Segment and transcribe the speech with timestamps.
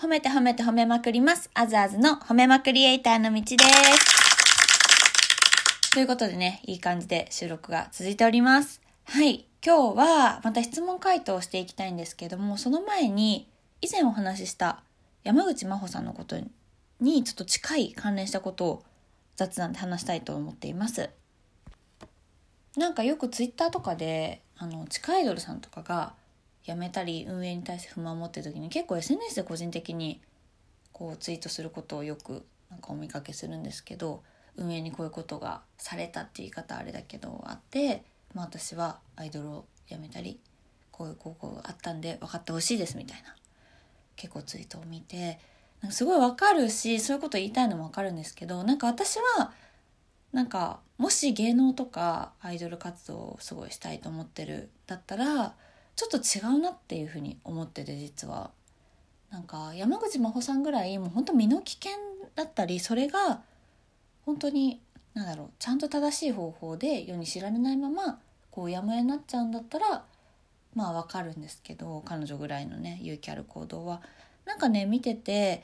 [0.00, 1.50] 褒めて褒めて褒めまくります。
[1.54, 3.66] あずあずの褒めまくりエイターの道です。
[5.92, 8.80] ということでね、いい感じで収録が続いております。
[9.06, 9.44] はい。
[9.60, 13.48] 今日はまた質問回答をしていきたいんですけども、その前に
[13.80, 14.84] 以前お話しした
[15.24, 16.36] 山口真帆さんのこと
[17.00, 18.84] にちょっと近い関連したことを
[19.34, 21.10] 雑談で話したいと思っています。
[22.76, 26.14] なんかよくツイッターとかであの地下アイドルさんとかが
[26.68, 30.20] 辞めたり運営に対して不満を持ってる時に結構 SNS で個人的に
[30.92, 34.22] こうツイートすることをよくなんかお見かけするんですけど
[34.56, 40.40] 運営にこういうことがされたって言い方あれだけどあって、まあ、私はアイドルを辞めたり
[40.90, 43.34] こういう高校があったんで分かってほしいですみたいな
[44.16, 45.38] 結構ツイートを見て
[45.80, 49.52] なんかすごい分かるしそういうこと言いたいのも分かるんですけどなんか私は
[50.32, 55.54] なんかもし芸能とかアイドル活動をすごいしたいと思ってるだったら
[55.98, 58.52] ちょっと違うなっていうふうに思ってて実は。
[59.30, 61.90] なんか山口真帆さんぐらいもう本当身の危険
[62.36, 63.42] だったりそれが
[64.24, 64.80] 本当に
[65.12, 70.04] 何だろうちゃんと正しい方法で世に知られないままこうやむやになっちゃうんだったら
[70.74, 74.00] まあわかるんですけど彼女ぐらいのね勇気ある行動は。
[74.46, 75.62] なんかね見てて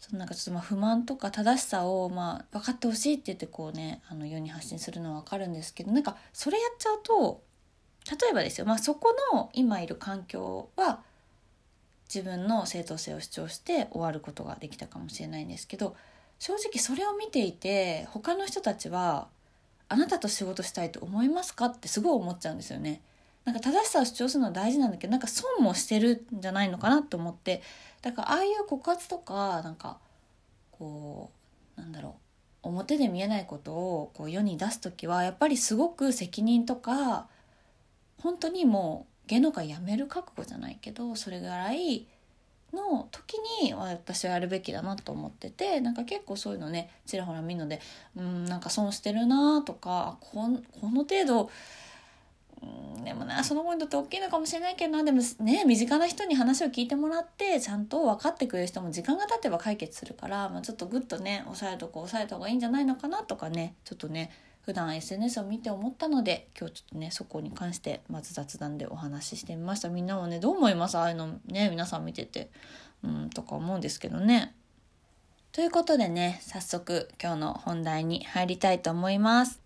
[0.00, 7.42] そのなんかちょっとまあ不満とか正しさをまあ分かってほしいって言ってこうねあの世に発信するのは分かるんですけどなんかそれやっちゃうと
[8.10, 11.00] 例えばですよ、まあ、そこの今いる環境は
[12.12, 15.94] 自分の正当性を主張して終わることができたかもしれないんですけど
[16.38, 19.28] 正直それを見ていて他の人たちは
[19.88, 23.00] あなたと仕事したいと思いますかってすごい思っちゃうんですよね。
[23.44, 27.62] なんか正しさを主張するのは大事なんだけどなんか損もしてるんじゃないのかなと思って。
[28.02, 29.98] だからああいう告発とかなんか
[30.70, 31.30] こ
[31.76, 32.16] うなんだろ
[32.62, 32.68] う。
[32.68, 37.28] 表で見えないことをこう世に出す時はやっぱりすごく責任とか
[38.22, 42.06] 本当にもう芸能界辞める覚悟じゃないけどそれぐらい
[42.72, 47.80] の時に私はやるべきだなと思っててなんか結構そういうのねちらほら見るので
[48.16, 50.48] うんなんか損してるなとかこ
[50.80, 51.50] この程度
[52.62, 64.30] うんでもなその子にとって大きいのかもしれないけどなでもね身近な人に話を聞いてもらってちゃんと分かってくれる人も時間が経てば解決するから、まあ、ちょっとグッとね抑えるとこ抑えた方がいいんじゃないのかなとかねちょっとね
[64.68, 70.98] 普段 SNS を見て思ったので今日ちょっとねそこに関してまず雑談でお話ししてみましたみんなはねどう思います？
[70.98, 72.50] ああいうのね皆さん見てて
[73.02, 74.54] うんとか思うんですけどね。
[75.52, 79.58] ということでね早速今日の本題に入りたいと思います。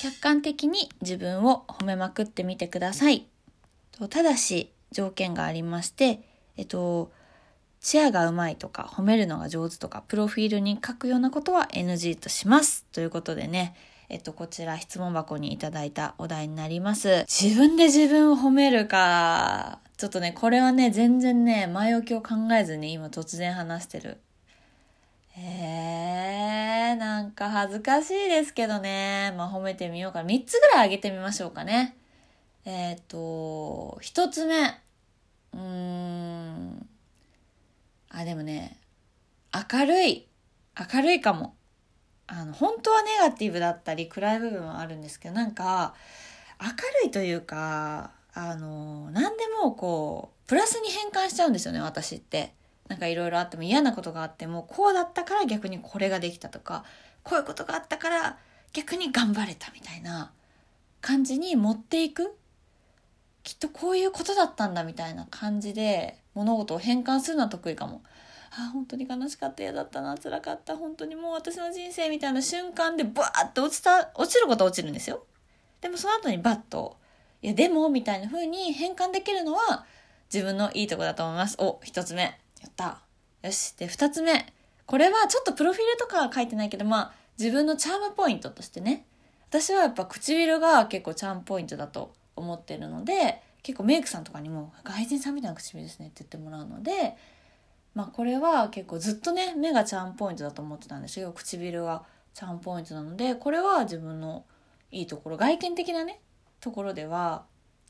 [0.00, 3.26] 客観的に自分を褒めまくってみてください。
[4.08, 6.22] ただし条件がありまして、
[6.56, 7.12] えっと、
[7.80, 12.84] チアがうまいとか褒めるのが上手とかプロフィールに書くようなことは NG とします。
[12.92, 13.74] ということでね、
[14.10, 17.24] えっと、こちら質問箱にいただいたお題になります。
[17.28, 19.78] 自分で自分を褒めるか。
[19.96, 24.18] ちょっとね、これはね、全然ね、前置きを考えずに今突然話してる。
[25.38, 29.32] えー、なんか恥ずかしいですけどね。
[29.38, 30.28] まあ褒めてみようかな。
[30.28, 31.96] 3つぐらいあげてみましょうかね。
[32.66, 34.80] えっ、と、1つ目。
[35.54, 36.89] うーん。
[38.10, 38.78] あ、でもね、
[39.72, 40.28] 明るい。
[40.94, 41.56] 明るいかも。
[42.26, 45.94] あの、本当はネガティブだったり暗い部分はあるんですけど、なんか、
[46.60, 46.68] 明
[47.02, 52.54] るいというか、あの、何でもこう、プラスに変換しちゃうんですよね、私って。
[52.88, 56.84] なんかいろいろあっても嫌なことがあっても、こうだったから逆にこれができたとか、
[57.22, 58.38] こういうことがあったから
[58.72, 60.32] 逆に頑張れたみたいな
[61.00, 62.34] 感じに持っていく。
[63.42, 68.02] きっとこういうことだったんだみたいな感じで物事を変換するのは得意かも。
[68.52, 75.24] ああ本当に悲しかった嫌だったな辛かった本当にもう私の人生みたいな瞬間でバーッと落ちた落ちることは落ちるんですよ。
[75.80, 76.96] でもその後にバッと
[77.42, 79.86] いやでもみたいな風に変換できるのは
[80.32, 81.56] 自分のいいとこだと思います。
[81.58, 82.22] お一つ目。
[82.22, 83.00] やった。
[83.42, 83.72] よし。
[83.74, 84.52] で二つ目。
[84.86, 89.06] これはちょっとプロフィールとかは書いてないけどまあ自分のチャームポイントとしてね。
[89.48, 97.16] 私はやっぱ唇が結構チャームポイントだと思ってるので結構メイクさんとかにも外人さんみたいな唇ですねって言ってもらうので
[97.94, 101.20] まあこれは結構ずっとね目がチャームポイントだと思ってたんです。
[101.20, 104.44] よ唇がチャームポイントなのでこれは自分の
[104.90, 106.20] いいところ外見的なね
[106.60, 107.44] ところでは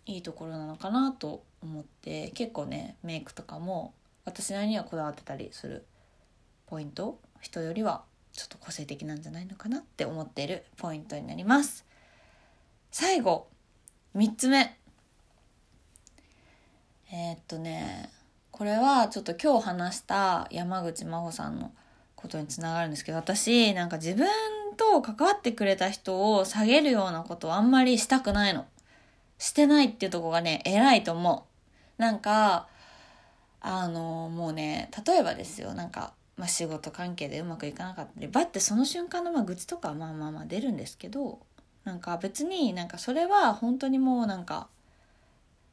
[0.07, 3.95] いいところなのかなと思って結構ねメイクとかも
[4.25, 5.85] 私なりにはこだわってたりする
[6.67, 11.85] ポイント人よりはちょっと個性的なんじゃないのかなって思っているポイントになります。
[12.91, 13.49] 最後
[14.17, 14.77] 3つ目。
[17.13, 18.11] えー、っとね
[18.51, 21.73] これはちょっと今日話した山口真帆さんの
[22.17, 24.29] ことにつながるんですけど私なんか自分
[24.77, 28.67] と関わってくれた人を下げるようなことをあんまりしたくないの。
[29.39, 31.47] してないっていうとこがね偉いと思
[31.99, 32.03] う。
[32.03, 32.69] なんか
[33.61, 41.41] あのもうね例えばですよなんか、まあ、仕事関係でうまくいかなかったりバッてその瞬間のまあ愚痴とかはまあまあまあ出るんですけど
[41.91, 44.69] なんか別になんかそれは本当にもうなんか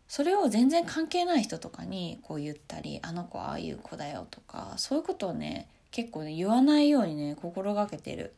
[0.08, 8.34] それを全然関係ない人とかにこう言ったり「あの子ああいう子だよ」とかそういうことをね結構ね言わないようにね心がけてる。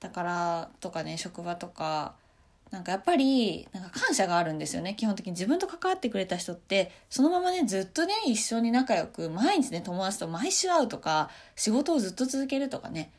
[0.00, 2.14] だからとかね職場とか
[2.70, 13.10] なんかやっぱりなんか感謝があるんですよね基本的に自分と関わってくれた人ってそのままねずっとね一緒に仲良く毎日ね友達と毎週会うとか仕事をずっと続けるとかね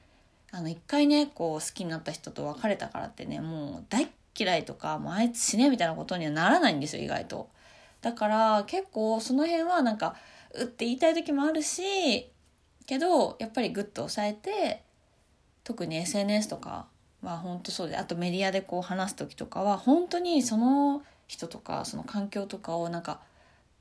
[0.51, 7.49] あの一回ねこう好きになった人と別れたからってねもう大嫌いとかもうあいつ死ねみたいなことにはならないんですよ意外と。
[8.01, 10.15] だから結構その辺はなんか
[10.55, 12.31] うって言いたい時もあるし
[12.85, 14.83] けどやっぱりグッと抑えて
[15.63, 16.87] 特に SNS とか
[17.21, 23.19] は本当そうであとメディアでこう話す時とかは本当にその人とかその環境とかをなんか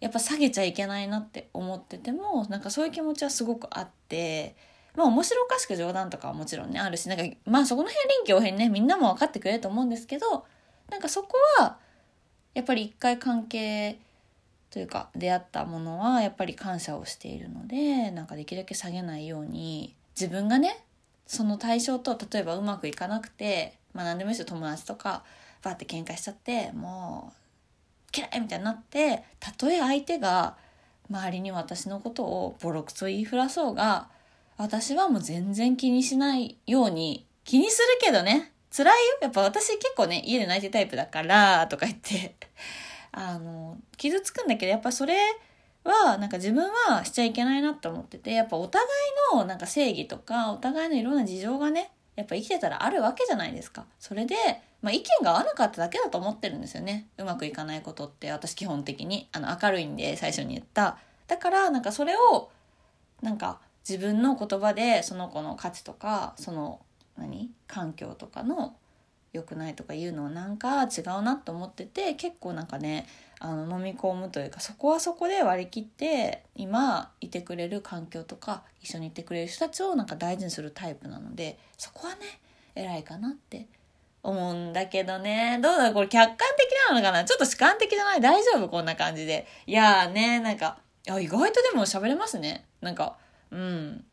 [0.00, 4.56] やっぱ下げちゃいけないなって思っててもなんかそういう気持ちはすごくあって
[4.98, 10.44] まあ面白おかしく冗談とかはもちろんねあるしなんかまあそこの辺臨機応変ねみんなも分かってくれると思うんですけど
[10.90, 11.78] なんかそこは
[12.54, 13.98] やっぱり一回関係
[14.70, 20.84] というか出会ったものはやっぱり感謝をしているのでなんかできるだけ下げないように自分がね
[21.28, 25.22] その対象と例えばうまくいかなくて、まあ何でもいいですよ、友達とか、
[25.62, 27.34] バーって喧嘩しちゃって、も
[28.14, 30.56] う、嫌いみたいになって、たとえ相手が
[31.10, 34.08] 周りに私のことをボロクソ言いふらそうが、
[34.58, 39.18] 私はもう全然気にしないように、気にするけどね、辛いよ。
[39.22, 42.34] やっぱ私結構ね、家で泣いてタイプだから、とか言って。
[43.12, 45.16] あの、傷つくんだけど、やっぱそれ、
[45.84, 48.86] はなんか自分はしちゃいけないなって思っててやっぱお互
[49.32, 53.86] いのなんか正義とかお互いのいろんな事情がねやっぱ生きてたらあるわけじゃないですか。
[54.00, 54.34] それで、
[54.82, 57.06] まあ、意見が合わなかっただけだと思ってるんですよね。
[57.16, 59.28] うまくいかないことって私基本的に。
[59.30, 60.98] あの明るいんで最初に言った。
[61.28, 62.50] だからなんかそれを
[63.22, 66.80] なんか自分の言葉でその子の価値とかその
[67.16, 68.76] 何環境とかの
[69.32, 73.06] 良くないとか言うのはなんか違うなと思ってて結構なんかね
[73.40, 82.40] あの飲み込むというかそこはそこで割り切って今いてくれる環境とか一緒にいてくれる人たちをなんか大事にするタイプなのでそこはね
[82.74, 83.66] 偉いかなって
[84.22, 85.60] 思うんだけどね。
[85.62, 87.24] どうだこれ客観的なのかな？
[87.24, 88.20] ちょっと主観的じゃない？
[88.20, 88.68] 大丈夫？
[88.68, 89.46] こんな感じで。
[89.66, 92.66] いやーねなんかあ意外とでも喋れますね。
[92.80, 93.16] なんか
[93.50, 94.04] うん。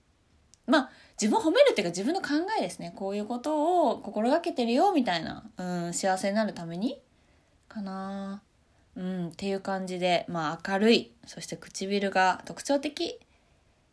[0.68, 0.90] まあ
[1.22, 2.30] 自分を褒めるっていうか自分の考
[2.60, 2.94] えですね。
[2.96, 7.00] こういうことを心がけてるよみたいな、うん、幸せになるために
[7.68, 8.42] かな。
[8.96, 11.12] うん、っていう感じで、まあ、明るい。
[11.26, 13.20] そして唇が特徴的。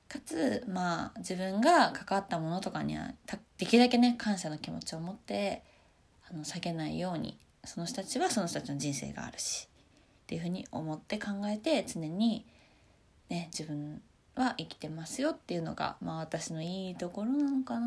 [0.09, 3.12] かつ、まあ、自分が関わったものとかには
[3.56, 5.62] できるだけね感謝の気持ちを持って
[6.31, 7.39] あの下げないように。
[7.65, 9.69] その人たちはその人たちの人生があるし。
[10.25, 12.47] っていうふうに思って考えて常に、
[13.29, 14.00] ね、自分
[14.34, 17.87] は生きてますよっていうのが、まあ、私のいいところなのかな。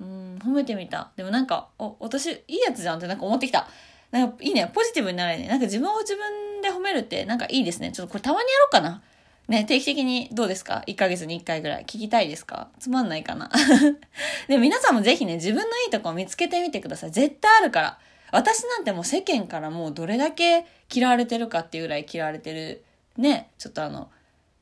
[0.00, 1.10] うん、褒めてみた。
[1.16, 3.68] でもなんか、お、私いいやつじゃんってなんか思ってきた。
[4.10, 4.70] なんかいいね。
[4.72, 5.48] ポジティブになれね。
[5.48, 7.90] なんか自分を自分で褒めるってなんかいいですね。
[7.92, 9.02] ちょっとこれたまにやろうかな。
[9.48, 11.82] ね、定期的にどうですか ?1 ヶ月に1回ぐらい。
[11.82, 12.68] 聞きたいですか？
[12.78, 13.50] つまんないかな
[14.48, 17.10] で皆さんもぜひね、自分のいいとこを見つけてみてください。
[17.10, 17.98] 絶対あるから。
[18.30, 22.84] 私なんてもう世間からもうどれだけ嫌われてるかっていうぐらい嫌われてる。
[23.16, 24.10] ね、ちょっとあの、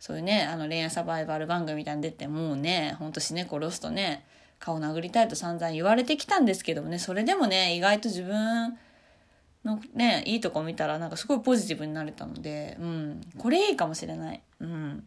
[0.02, 4.26] そういうね、あの恋愛サバイバル番組みたいに出て、もうね、ほんと死ね殺すとね、
[4.58, 8.76] 顔殴りたいと散々言われてきたんですけどもね、それでもね、意外と自分
[9.64, 14.42] のね、いいとこ見たらなんかすごいポジティブになれたので、うん、これいいかもしれない。
[14.58, 15.04] うん。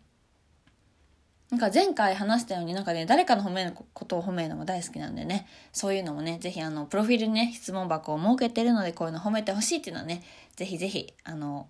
[1.51, 10.24] なんか前回話したようになんかね、誰かの褒めることを褒めるのも大好きなんでね、そういうのもね、ぜひあの、プロフィールにね、質問箱を設けてるので、こういうの褒めてほしいっていうのはね、
[10.55, 11.67] ぜひぜひ、あの、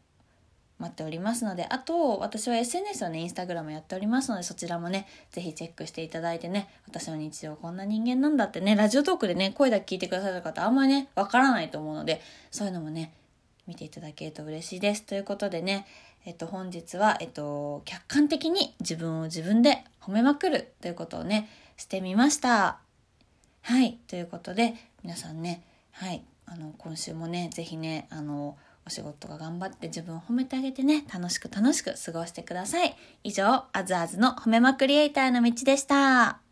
[0.77, 13.13] 待っておりますので、あと、私は SNS をね、インスタグラムやっておりますので、そちらもね、ぜひチェックしていただいてね、私の日常こんな人間なんだってね、ラジオトークでね、声だけ聞いてくださる方あんまりね、わからないと思うので、そういうのもね、
[13.67, 15.03] 見ていただけると嬉しいです。
[15.03, 15.87] ということでね、
[16.25, 22.79] えっと、本日は、えっと、客観的に自分を自分で褒めまくるということをね、してみました。
[23.61, 23.97] はい。
[24.07, 26.23] ということで、皆さんね、はい。
[26.47, 32.95] あの、今週もね、ぜひね、あの、お仕事が頑張って自分を褒めてあげてね、楽しく楽しく過ごしてください。
[33.23, 36.44] 以上、あずあずの褒めまくリエイターの道でした。